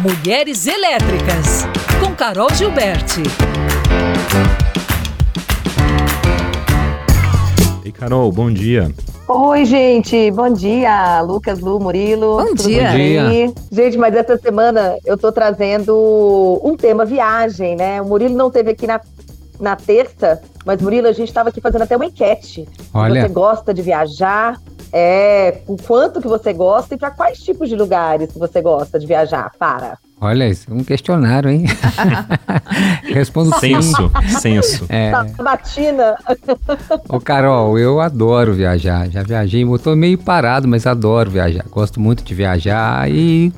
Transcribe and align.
Mulheres 0.00 0.64
Elétricas, 0.68 1.66
com 1.98 2.14
Carol 2.14 2.48
Gilberti. 2.54 3.20
Ei, 7.84 7.90
Carol, 7.90 8.30
bom 8.30 8.48
dia. 8.48 8.92
Oi, 9.26 9.64
gente, 9.64 10.30
bom 10.30 10.52
dia, 10.52 11.20
Lucas, 11.22 11.58
Lu, 11.58 11.80
Murilo. 11.80 12.36
Bom 12.36 12.54
dia. 12.54 12.90
Bom 12.90 12.96
dia. 12.96 13.52
Gente, 13.72 13.98
mas 13.98 14.14
essa 14.14 14.36
semana 14.36 14.96
eu 15.04 15.18
tô 15.18 15.32
trazendo 15.32 16.60
um 16.62 16.76
tema 16.76 17.04
viagem, 17.04 17.74
né? 17.74 18.00
O 18.00 18.04
Murilo 18.04 18.36
não 18.36 18.52
teve 18.52 18.70
aqui 18.70 18.86
na, 18.86 19.00
na 19.58 19.74
terça, 19.74 20.40
mas 20.64 20.80
Murilo, 20.80 21.08
a 21.08 21.12
gente 21.12 21.26
estava 21.28 21.48
aqui 21.48 21.60
fazendo 21.60 21.82
até 21.82 21.96
uma 21.96 22.06
enquete. 22.06 22.68
Olha. 22.94 23.22
Você 23.22 23.28
gosta 23.28 23.74
de 23.74 23.82
viajar? 23.82 24.60
É, 24.92 25.60
o 25.66 25.76
quanto 25.76 26.20
que 26.20 26.28
você 26.28 26.52
gosta 26.52 26.94
e 26.94 26.98
para 26.98 27.10
quais 27.10 27.38
tipos 27.38 27.68
de 27.68 27.76
lugares 27.76 28.32
que 28.32 28.38
você 28.38 28.60
gosta 28.60 28.98
de 28.98 29.06
viajar? 29.06 29.50
Para. 29.58 29.98
Olha, 30.20 30.48
isso 30.48 30.70
é 30.70 30.74
um 30.74 30.82
questionário, 30.82 31.48
hein? 31.48 31.64
Respondo. 33.04 33.56
Senso, 33.60 34.10
senso. 34.40 34.86
É, 34.88 35.12
Sabatina. 35.36 36.16
ô 37.08 37.20
Carol, 37.20 37.78
eu 37.78 38.00
adoro 38.00 38.52
viajar. 38.52 39.08
Já 39.10 39.22
viajei, 39.22 39.62
eu 39.62 39.78
tô 39.78 39.94
meio 39.94 40.18
parado, 40.18 40.66
mas 40.66 40.86
adoro 40.86 41.30
viajar. 41.30 41.64
Gosto 41.70 42.00
muito 42.00 42.24
de 42.24 42.34
viajar 42.34 43.08
e 43.10 43.52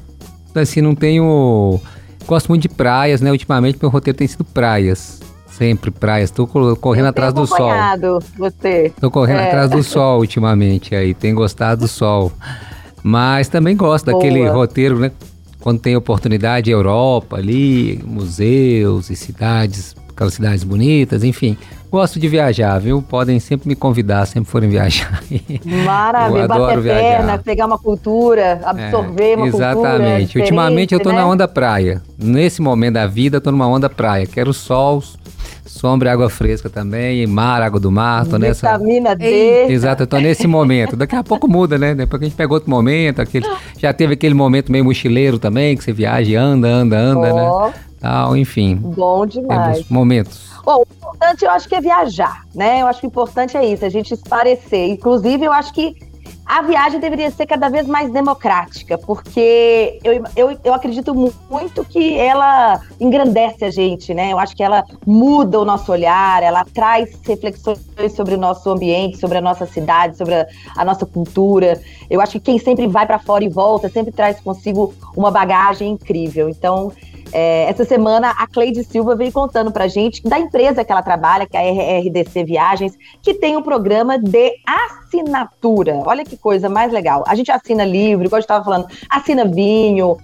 assim 0.55 0.83
não 0.83 0.95
tenho. 0.95 1.81
Gosto 2.27 2.49
muito 2.49 2.63
de 2.63 2.69
praias, 2.69 3.21
né? 3.21 3.31
Ultimamente 3.31 3.79
meu 3.81 3.91
roteiro 3.91 4.19
tem 4.19 4.29
sido 4.29 4.45
praias. 4.45 5.21
Sempre 5.61 5.91
praias. 5.91 6.31
Tô 6.31 6.47
cor- 6.47 6.75
correndo 6.79 7.05
Eu 7.05 7.11
atrás 7.11 7.35
do 7.35 7.47
sol. 7.47 7.69
Você. 8.39 8.91
Tô 8.99 9.11
correndo 9.11 9.41
É. 9.41 9.49
atrás 9.49 9.69
do 9.69 9.83
sol 9.83 10.21
ultimamente 10.25 10.95
aí, 10.95 11.13
tenho 11.13 11.37
gostado 11.37 11.83
do 11.83 11.89
sol. 11.89 12.33
Mas 13.03 13.47
também 13.49 13.77
gosto 13.77 14.07
daquele 14.07 14.41
Boa. 14.41 14.53
roteiro, 14.55 14.99
né? 14.99 15.13
Quando 15.61 15.79
tem 15.79 15.95
oportunidade, 15.95 16.71
Europa 16.71 17.37
ali, 17.37 18.01
museus 18.07 19.11
e 19.11 19.17
cidades, 19.17 19.95
aquelas 20.09 20.33
cidades 20.33 20.65
bonitas, 20.65 21.23
enfim. 21.23 21.59
Gosto 21.91 22.19
de 22.19 22.27
viajar, 22.29 22.79
viu? 22.79 23.03
Podem 23.03 23.39
sempre 23.39 23.69
me 23.69 23.75
convidar, 23.75 24.25
sempre 24.25 24.49
forem 24.51 24.71
viajar. 24.71 25.23
Maravilha, 25.85 26.43
Eu 26.43 26.49
bater 26.49 26.63
adoro 26.63 26.81
viajar. 26.81 27.01
perna, 27.01 27.39
pegar 27.39 27.67
uma 27.67 27.79
cultura, 27.79 28.61
absorver 28.65 29.33
É, 29.33 29.37
uma 29.37 29.51
cultura. 29.51 29.65
Exatamente. 29.73 30.39
Ultimamente 30.39 30.95
eu 30.95 31.01
tô 31.01 31.11
né? 31.11 31.17
na 31.17 31.27
onda 31.27 31.47
praia. 31.47 32.01
Nesse 32.17 32.63
momento 32.63 32.95
da 32.95 33.07
vida, 33.07 33.37
eu 33.37 33.41
tô 33.43 33.51
numa 33.51 33.67
onda 33.67 33.91
praia. 33.91 34.25
Quero 34.27 34.55
sol, 34.55 35.03
sombra 35.71 36.09
e 36.09 36.13
água 36.13 36.29
fresca 36.29 36.69
também, 36.69 37.27
mar, 37.27 37.63
água 37.63 37.81
do 37.81 37.91
mar. 37.91 38.27
Tô 38.27 38.37
nessa. 38.39 38.73
Vitamina 38.73 39.15
D. 39.15 39.67
Exato, 39.69 40.03
eu 40.03 40.07
tô 40.07 40.19
nesse 40.19 40.47
momento. 40.47 40.97
Daqui 40.97 41.17
a 41.17 41.23
pouco 41.23 41.49
muda, 41.49 41.79
né? 41.79 41.95
Depois 41.95 42.19
que 42.19 42.27
a 42.27 42.29
gente 42.29 42.37
pega 42.37 42.53
outro 42.53 42.69
momento, 42.69 43.21
aquele, 43.21 43.47
já 43.79 43.93
teve 43.93 44.15
aquele 44.15 44.35
momento 44.35 44.71
meio 44.71 44.85
mochileiro 44.85 45.39
também, 45.39 45.77
que 45.77 45.85
você 45.85 45.93
viaja 45.93 46.31
e 46.31 46.37
anda, 46.37 46.69
anda, 46.69 46.99
anda, 46.99 47.33
né? 47.33 47.43
Ó, 47.43 47.71
Tal, 48.01 48.35
enfim. 48.35 48.77
Bom 48.77 49.27
demais. 49.27 49.77
Temos 49.77 49.91
momentos. 49.91 50.51
Bom, 50.65 50.79
o 50.79 50.87
importante 50.91 51.45
eu 51.45 51.51
acho 51.51 51.69
que 51.69 51.75
é 51.75 51.81
viajar, 51.81 52.47
né? 52.55 52.81
Eu 52.81 52.87
acho 52.87 53.01
que 53.01 53.07
o 53.07 53.09
importante 53.09 53.57
é 53.57 53.65
isso, 53.65 53.85
a 53.85 53.91
gente 53.91 54.15
esparecer. 54.15 54.89
Inclusive, 54.89 55.45
eu 55.45 55.53
acho 55.53 55.73
que 55.75 55.95
a 56.53 56.63
viagem 56.63 56.99
deveria 56.99 57.31
ser 57.31 57.47
cada 57.47 57.69
vez 57.69 57.87
mais 57.87 58.11
democrática, 58.13 58.99
porque 58.99 60.01
eu, 60.03 60.25
eu, 60.35 60.59
eu 60.65 60.75
acredito 60.75 61.15
mu- 61.15 61.33
muito 61.49 61.85
que 61.85 62.19
ela 62.19 62.81
engrandece 62.99 63.65
a 63.65 63.71
gente, 63.71 64.13
né? 64.13 64.33
Eu 64.33 64.39
acho 64.41 64.57
que 64.57 64.63
ela 64.63 64.85
muda 65.07 65.61
o 65.61 65.65
nosso 65.65 65.93
olhar, 65.93 66.43
ela 66.43 66.65
traz 66.65 67.17
reflexões 67.25 67.79
sobre 68.17 68.35
o 68.35 68.39
nosso 68.39 68.69
ambiente, 68.69 69.17
sobre 69.19 69.39
a 69.39 69.41
nossa 69.41 69.65
cidade, 69.65 70.17
sobre 70.17 70.35
a, 70.35 70.47
a 70.77 70.85
nossa 70.85 71.07
cultura. 71.07 71.81
Eu 72.11 72.21
acho 72.21 72.33
que 72.33 72.41
quem 72.41 72.59
sempre 72.59 72.89
vai 72.89 73.07
para 73.07 73.21
fora 73.21 73.45
e 73.45 73.49
volta 73.49 73.89
sempre 73.89 74.11
traz 74.11 74.41
consigo 74.41 74.93
uma 75.17 75.31
bagagem 75.31 75.93
incrível. 75.93 76.49
Então, 76.49 76.91
é, 77.33 77.65
essa 77.65 77.85
semana 77.85 78.31
a 78.39 78.47
Cleide 78.47 78.83
Silva 78.85 79.15
veio 79.15 79.33
contando 79.33 79.71
pra 79.71 79.89
gente 79.89 80.23
da 80.23 80.39
empresa 80.39 80.85
que 80.85 80.93
ela 80.93 81.03
trabalha, 81.03 81.47
que 81.47 81.57
é 81.57 81.97
a 81.97 82.01
RDC 82.01 82.45
Viagens, 82.45 82.97
que 83.23 83.35
tem 83.35 83.57
um 83.57 83.63
programa 83.63 84.19
de 84.19 84.53
assinatura. 84.67 86.03
Olha 86.05 86.25
que 86.25 86.37
coisa 86.37 86.69
mais 86.69 86.93
legal. 86.93 87.25
A 87.27 87.35
gente 87.35 87.51
assina 87.51 87.85
livro, 87.85 88.27
igual 88.27 88.39
a 88.39 88.41
gente 88.41 88.47
estava 88.47 88.65
falando, 88.65 88.87
assina 89.09 89.45
vinho. 89.45 90.19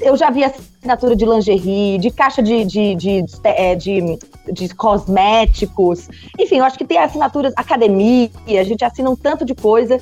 Eu 0.00 0.16
já 0.16 0.30
vi 0.30 0.42
assinatura 0.42 1.14
de 1.14 1.24
lingerie, 1.24 1.98
de 1.98 2.10
caixa 2.10 2.42
de, 2.42 2.64
de, 2.64 2.94
de, 2.94 3.24
é, 3.44 3.74
de, 3.74 4.18
de 4.52 4.74
cosméticos. 4.74 6.08
Enfim, 6.38 6.58
eu 6.58 6.64
acho 6.64 6.78
que 6.78 6.84
tem 6.84 6.98
assinaturas, 6.98 7.52
academia, 7.56 8.30
a 8.48 8.64
gente 8.64 8.84
assina 8.84 9.10
um 9.10 9.16
tanto 9.16 9.44
de 9.44 9.54
coisa. 9.54 10.00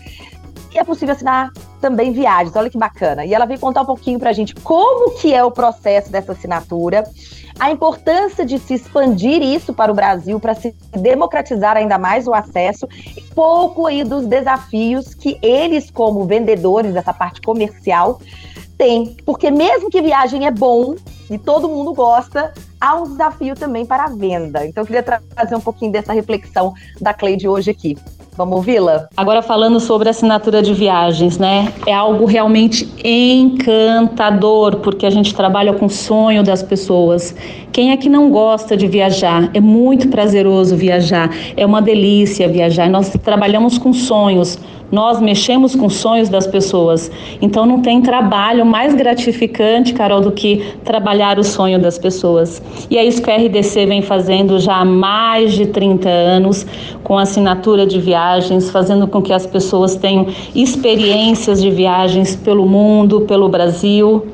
E 0.72 0.78
é 0.78 0.84
possível 0.84 1.14
assinar 1.14 1.50
também 1.80 2.12
viagens, 2.12 2.54
olha 2.54 2.70
que 2.70 2.78
bacana. 2.78 3.24
E 3.24 3.34
ela 3.34 3.46
veio 3.46 3.58
contar 3.58 3.82
um 3.82 3.86
pouquinho 3.86 4.18
pra 4.18 4.32
gente 4.32 4.54
como 4.54 5.12
que 5.16 5.34
é 5.34 5.42
o 5.42 5.50
processo 5.50 6.12
dessa 6.12 6.32
assinatura, 6.32 7.04
a 7.58 7.70
importância 7.70 8.44
de 8.44 8.58
se 8.58 8.74
expandir 8.74 9.42
isso 9.42 9.74
para 9.74 9.90
o 9.90 9.94
Brasil, 9.94 10.38
para 10.38 10.54
se 10.54 10.74
democratizar 10.92 11.76
ainda 11.76 11.98
mais 11.98 12.26
o 12.26 12.34
acesso, 12.34 12.86
e 13.16 13.20
pouco 13.34 13.86
aí 13.86 14.04
dos 14.04 14.26
desafios 14.26 15.14
que 15.14 15.38
eles, 15.42 15.90
como 15.90 16.24
vendedores 16.24 16.94
dessa 16.94 17.12
parte 17.12 17.40
comercial, 17.40 18.20
têm. 18.78 19.16
Porque 19.26 19.50
mesmo 19.50 19.90
que 19.90 20.00
viagem 20.00 20.46
é 20.46 20.50
bom 20.50 20.94
e 21.28 21.38
todo 21.38 21.68
mundo 21.68 21.92
gosta, 21.92 22.52
há 22.80 22.94
um 22.94 23.04
desafio 23.04 23.54
também 23.54 23.84
para 23.84 24.04
a 24.04 24.08
venda. 24.08 24.66
Então 24.66 24.82
eu 24.82 24.86
queria 24.86 25.02
tra- 25.02 25.20
trazer 25.34 25.54
um 25.54 25.60
pouquinho 25.60 25.92
dessa 25.92 26.12
reflexão 26.12 26.72
da 27.00 27.12
Cleide 27.12 27.46
hoje 27.46 27.70
aqui. 27.70 27.96
Vamos 28.36 28.56
ouvi-la? 28.56 29.08
Agora 29.16 29.42
falando 29.42 29.78
sobre 29.78 30.08
assinatura 30.08 30.62
de 30.62 30.72
viagens, 30.72 31.36
né? 31.36 31.72
É 31.86 31.92
algo 31.92 32.24
realmente 32.24 32.88
encantador, 33.04 34.76
porque 34.76 35.04
a 35.04 35.10
gente 35.10 35.34
trabalha 35.34 35.74
com 35.74 35.86
o 35.86 35.90
sonho 35.90 36.42
das 36.42 36.62
pessoas. 36.62 37.34
Quem 37.72 37.90
é 37.90 37.96
que 37.96 38.08
não 38.08 38.30
gosta 38.30 38.76
de 38.76 38.86
viajar? 38.86 39.50
É 39.52 39.60
muito 39.60 40.08
prazeroso 40.08 40.74
viajar, 40.74 41.28
é 41.56 41.66
uma 41.66 41.82
delícia 41.82 42.48
viajar. 42.48 42.88
Nós 42.88 43.10
trabalhamos 43.22 43.76
com 43.76 43.92
sonhos. 43.92 44.58
Nós 44.90 45.20
mexemos 45.20 45.74
com 45.74 45.88
sonhos 45.88 46.28
das 46.28 46.46
pessoas. 46.46 47.10
Então 47.40 47.64
não 47.64 47.80
tem 47.80 48.02
trabalho 48.02 48.66
mais 48.66 48.94
gratificante, 48.94 49.92
Carol, 49.92 50.20
do 50.20 50.32
que 50.32 50.64
trabalhar 50.84 51.38
o 51.38 51.44
sonho 51.44 51.78
das 51.78 51.98
pessoas. 51.98 52.62
E 52.90 52.98
é 52.98 53.04
isso 53.04 53.22
que 53.22 53.30
a 53.30 53.36
RDC 53.36 53.86
vem 53.86 54.02
fazendo 54.02 54.58
já 54.58 54.76
há 54.76 54.84
mais 54.84 55.52
de 55.52 55.66
30 55.66 56.08
anos, 56.08 56.66
com 57.04 57.16
assinatura 57.16 57.86
de 57.86 58.00
viagens, 58.00 58.70
fazendo 58.70 59.06
com 59.06 59.22
que 59.22 59.32
as 59.32 59.46
pessoas 59.46 59.94
tenham 59.96 60.26
experiências 60.54 61.62
de 61.62 61.70
viagens 61.70 62.34
pelo 62.34 62.66
mundo, 62.66 63.22
pelo 63.22 63.48
Brasil. 63.48 64.26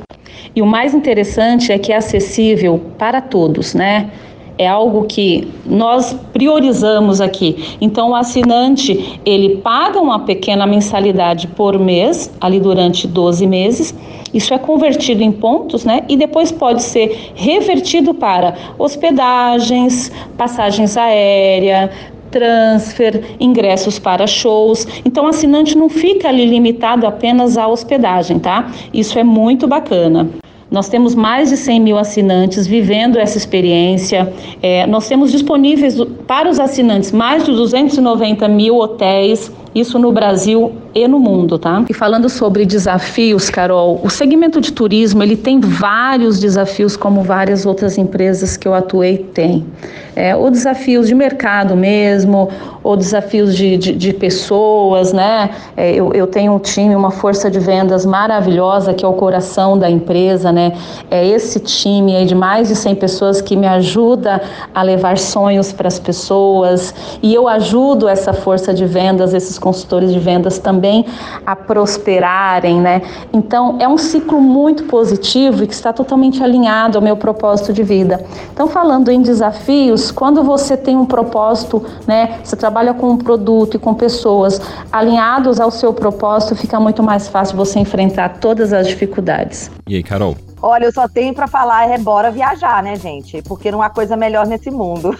E 0.55 0.63
o 0.63 0.67
mais 0.67 0.95
interessante 0.95 1.71
é 1.71 1.79
que 1.79 1.93
é 1.93 1.97
acessível 1.97 2.81
para 2.97 3.21
todos, 3.21 3.75
né? 3.75 4.11
É 4.59 4.67
algo 4.67 5.05
que 5.05 5.49
nós 5.67 6.15
priorizamos 6.33 7.21
aqui. 7.21 7.77
Então, 7.81 8.11
o 8.11 8.15
assinante, 8.15 9.21
ele 9.25 9.57
paga 9.57 10.01
uma 10.01 10.21
pequena 10.21 10.67
mensalidade 10.67 11.47
por 11.49 11.79
mês, 11.79 12.33
ali 12.41 12.59
durante 12.59 13.07
12 13.07 13.47
meses. 13.47 13.95
Isso 14.33 14.55
é 14.55 14.59
convertido 14.59 15.23
em 15.23 15.31
pontos, 15.31 15.85
né? 15.85 16.05
E 16.09 16.17
depois 16.17 16.51
pode 16.51 16.83
ser 16.83 17.33
revertido 17.35 18.15
para 18.15 18.55
hospedagens, 18.79 20.11
passagens 20.37 20.97
aéreas, 20.97 21.91
transfer, 22.31 23.37
ingressos 23.39 23.99
para 23.99 24.27
shows. 24.27 24.87
Então, 25.05 25.25
o 25.25 25.29
assinante 25.29 25.77
não 25.77 25.89
fica 25.89 26.29
ali 26.29 26.47
limitado 26.47 27.07
apenas 27.07 27.57
à 27.57 27.67
hospedagem, 27.67 28.39
tá? 28.39 28.71
Isso 28.93 29.19
é 29.19 29.25
muito 29.25 29.67
bacana. 29.67 30.29
Nós 30.77 30.91
temos 30.91 31.15
mais 31.15 31.49
de 31.49 31.57
100 31.57 31.81
mil 31.81 31.97
assinantes 31.97 32.67
vivendo 32.67 33.19
essa 33.19 33.39
experiência. 33.39 34.31
É, 34.63 34.87
nós 34.87 35.09
temos 35.09 35.33
disponíveis 35.33 35.97
para 36.27 36.51
os 36.51 36.61
assinantes 36.61 37.13
mais 37.13 37.47
de 37.47 37.53
290 37.53 38.47
mil 38.47 38.77
hotéis, 38.77 39.51
isso 39.75 39.99
no 39.99 40.13
Brasil 40.13 40.73
e 40.95 41.07
no 41.07 41.19
mundo, 41.19 41.59
tá? 41.59 41.85
E 41.87 41.93
falando 41.93 42.31
sobre 42.31 42.65
desafios, 42.65 43.51
Carol, 43.51 44.01
o 44.03 44.09
segmento 44.09 44.59
de 44.59 44.73
turismo 44.73 45.23
ele 45.23 45.37
tem 45.37 45.61
vários 45.61 46.41
desafios, 46.41 46.97
como 46.97 47.23
várias 47.23 47.67
outras 47.67 47.99
empresas 47.99 48.57
que 48.57 48.67
eu 48.67 48.73
atuei 48.73 49.19
têm. 49.19 49.67
É, 50.15 50.35
ou 50.35 50.51
desafios 50.51 51.09
de 51.09 51.15
mercado 51.15 51.77
mesmo, 51.77 52.49
ou 52.83 52.97
desafios 52.97 53.55
de, 53.55 53.77
de, 53.77 53.93
de 53.93 54.15
pessoas, 54.15 55.13
né? 55.13 55.51
É, 55.77 55.95
eu, 55.95 56.11
eu 56.15 56.27
tenho 56.27 56.55
um 56.55 56.59
time, 56.59 56.97
uma 56.97 57.11
força 57.11 57.51
de 57.51 57.59
vendas 57.59 58.07
maravilhosa, 58.07 58.95
que 58.95 59.05
é 59.05 59.09
o 59.09 59.13
coração 59.13 59.79
da 59.79 59.91
empresa, 59.91 60.51
né? 60.51 60.66
É 61.11 61.27
esse 61.27 61.61
time 61.61 62.17
aí 62.17 62.25
de 62.25 62.35
mais 62.35 62.69
de 62.69 62.77
100 62.77 62.95
pessoas 62.97 63.41
que 63.41 63.57
me 63.57 63.67
ajuda 63.67 64.41
a 64.75 64.83
levar 64.83 65.19
sonhos 65.19 65.73
para 65.73 65.89
as 65.89 65.99
pessoas, 65.99 66.95
e 67.23 67.35
eu 67.35 67.49
ajudo 67.49 68.09
essa 68.09 68.33
força 68.33 68.73
de 68.73 68.87
vendas, 68.87 69.35
esses 69.35 69.59
consultores 69.59 70.13
de 70.13 70.19
vendas 70.19 70.59
também 70.59 71.05
a 71.45 71.55
prosperarem, 71.55 72.81
né? 72.81 73.03
Então, 73.33 73.77
é 73.79 73.89
um 73.89 73.99
ciclo 73.99 74.41
muito 74.41 74.85
positivo 74.85 75.65
e 75.65 75.67
que 75.67 75.75
está 75.75 75.93
totalmente 75.93 76.43
alinhado 76.43 76.99
ao 76.99 77.03
meu 77.03 77.17
propósito 77.17 77.73
de 77.73 77.83
vida. 77.83 78.25
Então, 78.53 78.69
falando 78.69 79.11
em 79.11 79.23
desafios, 79.23 80.11
quando 80.11 80.43
você 80.43 80.77
tem 80.77 80.97
um 80.97 81.07
propósito, 81.07 81.85
né? 82.07 82.39
Você 82.43 82.57
trabalha 82.57 82.95
com 82.95 83.11
um 83.11 83.17
produto 83.17 83.77
e 83.77 83.79
com 83.79 83.95
pessoas 83.95 84.61
alinhados 84.93 85.61
ao 85.61 85.71
seu 85.71 85.93
propósito, 85.93 86.55
fica 86.55 86.79
muito 86.79 87.03
mais 87.03 87.29
fácil 87.29 87.57
você 87.57 87.79
enfrentar 87.79 88.39
todas 88.41 88.73
as 88.73 88.87
dificuldades. 88.87 89.71
E 89.87 89.97
aí, 89.97 90.03
Carol? 90.03 90.37
Olha, 90.61 90.87
eu 90.87 90.93
só 90.93 91.07
tenho 91.07 91.35
para 91.35 91.47
falar 91.47 91.89
é 91.91 91.99
bora 91.99 92.31
viajar, 92.31 92.83
né, 92.83 92.97
gente? 92.97 93.43
Porque 93.43 93.71
não 93.71 93.83
há 93.83 93.91
coisa 93.91 94.17
melhor 94.17 94.47
nesse 94.47 94.71
mundo. 94.71 95.17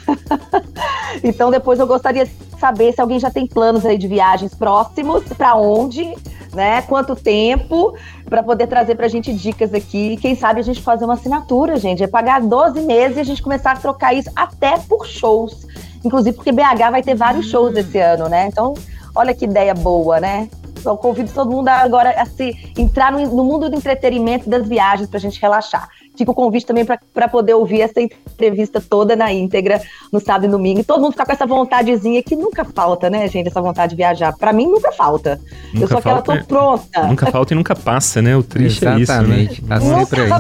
então 1.23 1.51
depois 1.51 1.79
eu 1.79 1.87
gostaria 1.87 2.25
de 2.25 2.33
saber 2.59 2.93
se 2.93 3.01
alguém 3.01 3.19
já 3.19 3.31
tem 3.31 3.47
planos 3.47 3.85
aí 3.85 3.99
de 3.99 4.09
viagens 4.09 4.55
próximos, 4.55 5.25
para 5.25 5.55
onde, 5.55 6.15
né? 6.55 6.81
Quanto 6.83 7.15
tempo, 7.15 7.95
para 8.25 8.43
poder 8.43 8.67
trazer 8.67 8.95
pra 8.95 9.09
gente 9.09 9.33
dicas 9.33 9.75
aqui. 9.75 10.17
Quem 10.17 10.35
sabe 10.35 10.61
a 10.61 10.65
gente 10.65 10.81
fazer 10.81 11.05
uma 11.05 11.15
assinatura, 11.15 11.77
gente. 11.77 12.03
É 12.03 12.07
pagar 12.07 12.41
12 12.41 12.81
meses 12.81 13.19
e 13.19 13.21
a 13.21 13.25
gente 13.25 13.43
começar 13.43 13.73
a 13.73 13.77
trocar 13.77 14.15
isso 14.15 14.31
até 14.35 14.79
por 14.79 15.07
shows. 15.07 15.67
Inclusive 16.03 16.35
porque 16.35 16.53
BH 16.53 16.91
vai 16.91 17.03
ter 17.03 17.15
vários 17.15 17.47
shows 17.47 17.77
esse 17.77 17.99
ano, 17.99 18.29
né? 18.29 18.47
Então, 18.47 18.73
olha 19.15 19.35
que 19.35 19.45
ideia 19.45 19.75
boa, 19.75 20.19
né? 20.19 20.49
Eu 20.91 20.97
convido 20.97 21.31
todo 21.33 21.51
mundo 21.51 21.69
agora 21.69 22.11
a 22.11 22.27
se 22.27 22.57
entrar 22.77 23.13
no, 23.13 23.19
no 23.35 23.45
mundo 23.45 23.69
do 23.69 23.77
entretenimento 23.77 24.49
das 24.49 24.67
viagens 24.67 25.09
para 25.09 25.19
a 25.19 25.21
gente 25.21 25.41
relaxar. 25.41 25.89
Fica 26.17 26.31
o 26.31 26.35
convite 26.35 26.65
também 26.65 26.85
para 26.85 27.29
poder 27.29 27.55
ouvir 27.55 27.83
essa 27.83 28.01
entrevista 28.01 28.81
toda 28.81 29.15
na 29.15 29.31
íntegra, 29.33 29.83
no 30.11 30.19
sábado 30.19 30.47
e 30.47 30.49
domingo. 30.49 30.81
E 30.81 30.85
todo 30.85 31.01
mundo 31.01 31.13
ficar 31.13 31.27
com 31.27 31.33
essa 31.33 31.47
vontadezinha 31.47 32.23
que 32.23 32.35
nunca 32.35 32.65
falta, 32.65 33.11
né, 33.11 33.29
gente? 33.29 33.49
Essa 33.49 33.61
vontade 33.61 33.91
de 33.91 33.97
viajar. 33.97 34.35
Para 34.35 34.53
mim, 34.53 34.67
nunca 34.67 34.91
falta. 34.93 35.39
Nunca 35.75 35.85
eu 35.85 35.89
só 35.89 36.01
que 36.01 36.09
ela 36.09 36.23
tô 36.23 36.45
pronta. 36.45 37.03
Nunca 37.07 37.31
falta 37.31 37.53
e 37.53 37.57
nunca 37.57 37.77
passa, 37.77 38.23
né? 38.23 38.35
O 38.35 38.43
triste 38.43 38.83
Exatamente. 38.85 39.51
é 39.51 39.53
isso, 39.53 39.63
né? 39.63 39.69
Tá 39.69 39.81
sempre 39.81 40.23
aí. 40.23 40.31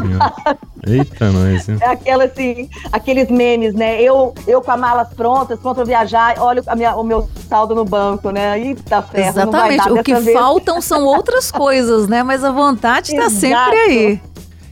Eita, 0.86 1.30
nós. 1.32 1.68
É 1.68 1.86
aquela 1.86 2.24
assim, 2.24 2.68
aqueles 2.92 3.28
memes, 3.28 3.74
né? 3.74 4.00
Eu, 4.00 4.32
eu 4.46 4.62
com 4.62 4.70
as 4.70 4.80
malas 4.80 5.08
prontas, 5.08 5.58
pronto 5.58 5.76
pra 5.76 5.84
viajar, 5.84 6.36
olha 6.38 6.62
a 6.66 6.76
minha, 6.76 6.94
o 6.94 7.02
meu 7.02 7.28
saldo 7.48 7.74
no 7.74 7.84
banco, 7.84 8.30
né? 8.30 8.58
Eita 8.58 9.02
ferro, 9.02 9.28
Exatamente. 9.28 9.90
o 9.90 10.02
que 10.02 10.14
vez. 10.14 10.32
faltam 10.32 10.80
são 10.80 11.04
outras 11.06 11.50
coisas, 11.50 12.06
né? 12.08 12.22
Mas 12.22 12.44
a 12.44 12.52
vontade 12.52 13.14
tá 13.14 13.28
sempre 13.28 13.76
aí. 13.76 14.20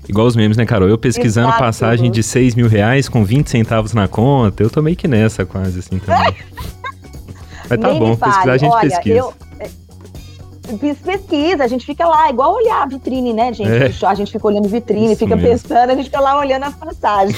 Igual 0.09 0.27
os 0.27 0.37
memes, 0.37 0.57
né, 0.57 0.67
Carol? 0.67 0.89
Eu 0.89 0.99
pesquisando 0.99 1.49
Exato. 1.49 1.63
passagem 1.63 2.11
de 2.11 2.23
6 2.23 2.55
mil 2.55 2.69
reais 2.69 3.09
com 3.09 3.25
20 3.25 3.49
centavos 3.49 3.95
na 3.95 4.07
conta, 4.07 4.63
eu 4.63 4.69
tô 4.69 4.83
meio 4.83 4.97
que 4.97 5.09
nessa 5.09 5.47
quase, 5.47 5.79
assim, 5.79 5.99
também. 5.99 6.35
Mas 7.69 7.81
tá 7.81 7.89
Nem 7.89 7.99
bom, 7.99 8.15
pesquisar 8.15 8.53
a 8.53 8.57
gente 8.59 8.73
Olha, 8.73 8.91
pesquisa. 8.91 9.17
Eu, 9.17 9.35
pesquisa, 11.03 11.65
a 11.65 11.67
gente 11.67 11.85
fica 11.85 12.07
lá, 12.07 12.31
igual 12.31 12.55
olhar 12.55 12.83
a 12.83 12.87
vitrine, 12.87 13.33
né, 13.33 13.53
gente? 13.53 14.05
É. 14.05 14.07
A 14.07 14.15
gente 14.15 14.33
fica 14.33 14.47
olhando 14.47 14.69
vitrine, 14.69 15.13
Isso 15.13 15.19
fica 15.19 15.37
mesmo. 15.37 15.51
pensando, 15.51 15.91
a 15.91 15.95
gente 15.95 16.07
fica 16.07 16.21
lá 16.21 16.39
olhando 16.39 16.65
as 16.65 16.75
passagens. 16.75 17.37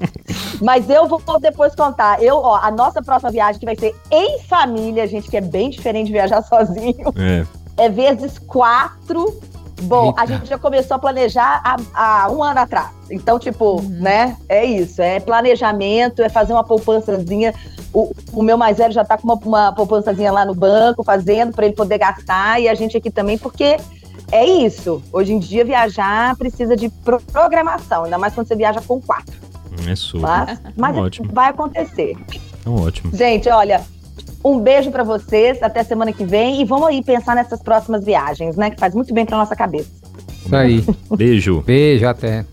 Mas 0.60 0.88
eu 0.88 1.06
vou 1.06 1.20
depois 1.40 1.74
contar. 1.74 2.22
Eu, 2.22 2.36
ó, 2.36 2.56
a 2.56 2.70
nossa 2.70 3.02
próxima 3.02 3.30
viagem 3.30 3.58
que 3.58 3.66
vai 3.66 3.76
ser 3.76 3.94
em 4.10 4.40
família, 4.40 5.06
gente, 5.06 5.28
que 5.28 5.36
é 5.36 5.40
bem 5.40 5.70
diferente 5.70 6.06
de 6.06 6.12
viajar 6.12 6.42
sozinho. 6.42 7.12
É. 7.16 7.46
É 7.76 7.88
vezes 7.88 8.38
quatro 8.38 9.36
Bom, 9.82 10.08
Eita. 10.08 10.22
a 10.22 10.26
gente 10.26 10.48
já 10.48 10.58
começou 10.58 10.96
a 10.96 10.98
planejar 10.98 11.60
há, 11.64 11.76
há, 11.94 12.30
um 12.30 12.42
ano 12.42 12.60
atrás. 12.60 12.90
Então, 13.10 13.38
tipo, 13.38 13.80
uhum. 13.80 13.88
né? 14.00 14.36
É 14.48 14.64
isso. 14.64 15.02
É 15.02 15.20
planejamento, 15.20 16.22
é 16.22 16.28
fazer 16.28 16.52
uma 16.52 16.64
poupançazinha. 16.64 17.54
O, 17.92 18.12
o 18.32 18.42
meu 18.42 18.56
mais 18.56 18.78
velho 18.78 18.92
já 18.92 19.04
tá 19.04 19.18
com 19.18 19.24
uma, 19.24 19.34
uma 19.34 19.72
poupançazinha 19.72 20.32
lá 20.32 20.44
no 20.44 20.54
banco, 20.54 21.02
fazendo 21.04 21.52
para 21.52 21.66
ele 21.66 21.74
poder 21.74 21.98
gastar. 21.98 22.60
E 22.60 22.68
a 22.68 22.74
gente 22.74 22.96
aqui 22.96 23.10
também, 23.10 23.36
porque 23.36 23.76
é 24.32 24.44
isso. 24.44 25.02
Hoje 25.12 25.32
em 25.32 25.38
dia, 25.38 25.64
viajar 25.64 26.36
precisa 26.36 26.76
de 26.76 26.88
programação, 27.32 28.04
ainda 28.04 28.18
mais 28.18 28.34
quando 28.34 28.48
você 28.48 28.56
viaja 28.56 28.80
com 28.80 29.00
quatro. 29.00 29.34
É 29.88 29.94
super. 29.96 30.22
Mas, 30.22 30.60
mas 30.76 30.96
ótimo. 30.96 31.30
vai 31.32 31.50
acontecer. 31.50 32.16
Então, 32.60 32.76
ótimo. 32.76 33.14
Gente, 33.14 33.48
olha, 33.48 33.84
um 34.44 34.60
beijo 34.60 34.90
para 34.90 35.02
vocês, 35.02 35.62
até 35.62 35.82
semana 35.82 36.12
que 36.12 36.24
vem 36.24 36.60
e 36.60 36.64
vamos 36.64 36.88
aí 36.88 37.02
pensar 37.02 37.34
nessas 37.34 37.62
próximas 37.62 38.04
viagens, 38.04 38.56
né? 38.56 38.70
Que 38.70 38.78
faz 38.78 38.94
muito 38.94 39.14
bem 39.14 39.24
para 39.24 39.38
nossa 39.38 39.56
cabeça. 39.56 39.90
Isso 40.44 40.54
aí. 40.54 40.84
Beijo. 41.16 41.62
Beijo, 41.62 42.06
até. 42.06 42.44